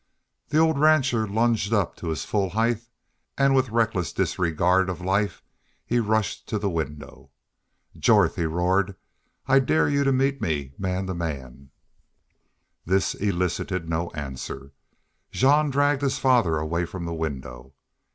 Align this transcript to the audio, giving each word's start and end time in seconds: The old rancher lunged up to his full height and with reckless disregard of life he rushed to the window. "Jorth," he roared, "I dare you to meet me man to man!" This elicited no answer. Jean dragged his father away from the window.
The 0.49 0.57
old 0.57 0.79
rancher 0.79 1.27
lunged 1.27 1.71
up 1.73 1.95
to 1.97 2.07
his 2.07 2.25
full 2.25 2.49
height 2.49 2.81
and 3.37 3.53
with 3.53 3.69
reckless 3.69 4.11
disregard 4.11 4.89
of 4.89 4.99
life 4.99 5.43
he 5.85 5.99
rushed 5.99 6.49
to 6.49 6.57
the 6.57 6.71
window. 6.71 7.29
"Jorth," 7.95 8.33
he 8.35 8.45
roared, 8.45 8.95
"I 9.45 9.59
dare 9.59 9.87
you 9.87 10.03
to 10.03 10.11
meet 10.11 10.41
me 10.41 10.73
man 10.79 11.05
to 11.05 11.13
man!" 11.13 11.69
This 12.83 13.13
elicited 13.13 13.87
no 13.87 14.09
answer. 14.15 14.71
Jean 15.31 15.69
dragged 15.69 16.01
his 16.01 16.17
father 16.17 16.57
away 16.57 16.85
from 16.85 17.05
the 17.05 17.13
window. 17.13 17.75